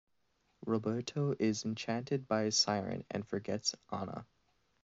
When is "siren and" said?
2.51-3.23